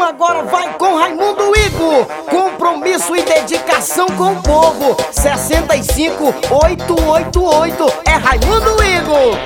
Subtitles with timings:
[0.00, 2.06] Então agora vai com Raimundo Igor.
[2.30, 4.96] Compromisso e dedicação com o povo.
[5.12, 9.36] 65888 é Raimundo Igor.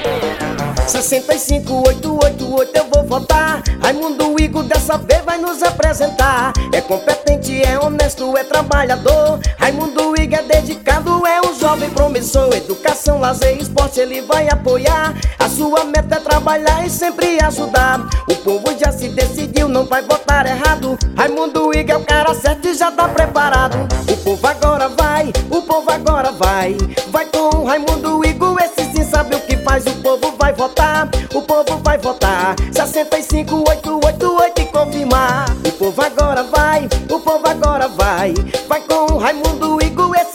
[0.87, 3.64] 65888 eu vou votar.
[3.82, 6.53] Raimundo Igor dessa vez vai nos apresentar.
[6.73, 9.41] É competente, é honesto, é trabalhador.
[9.59, 12.55] Raimundo Igor é dedicado, é um jovem promissor.
[12.55, 15.14] Educação, lazer, esporte ele vai apoiar.
[15.57, 18.00] Sua meta é trabalhar e sempre ajudar.
[18.29, 20.98] O povo já se decidiu, não vai votar errado.
[21.16, 23.77] Raimundo Igor é o cara certo e já tá preparado.
[24.10, 26.77] O povo agora vai, o povo agora vai.
[27.09, 29.87] Vai com Raimundo Igor, esse sim sabe o que faz.
[29.87, 32.57] O povo vai votar, o povo vai votar.
[32.73, 35.46] 65888 e confirmar.
[35.65, 38.34] O povo agora vai, o povo agora vai.
[38.66, 40.34] Vai com Raimundo Igor, esse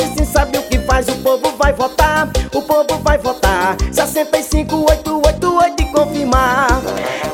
[1.04, 3.76] sabe o povo vai votar, o povo vai votar.
[3.92, 6.68] 65888 e confirmar.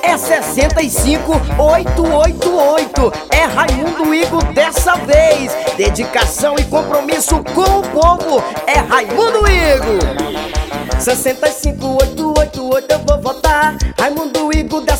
[0.04, 3.14] É 65888.
[3.32, 5.52] É Raimundo Igor dessa vez.
[5.76, 8.44] Dedicação e compromisso com o povo.
[8.68, 9.98] É Raimundo Igor.
[11.00, 13.76] 65888 eu vou votar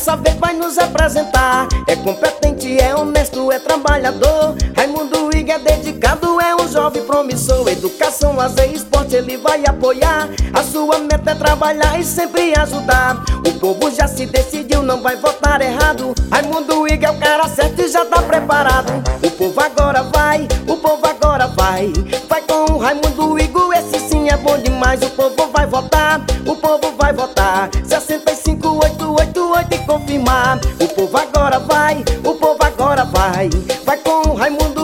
[0.06, 1.66] dessa vez vai nos apresentar.
[1.88, 4.54] É competente, é honesto, é trabalhador.
[4.76, 7.68] Raimundo Igor é dedicado, é um jovem promissor.
[7.68, 10.28] Educação, lazer, esporte ele vai apoiar.
[10.54, 13.16] A sua meta é trabalhar e sempre ajudar.
[13.44, 16.14] O povo já se decidiu, não vai votar errado.
[16.30, 18.92] Raimundo Igor é o cara certo e já tá preparado.
[19.24, 21.92] O povo agora vai, o povo agora vai.
[22.28, 25.02] Vai com o Raimundo Igor, esse sim é bom demais.
[25.02, 27.70] O povo vai votar, o povo vai votar.
[27.84, 28.35] 65888
[29.70, 30.58] e confirmar.
[30.80, 33.48] O povo agora vai, o povo agora vai.
[33.84, 34.75] Vai com o Raimundo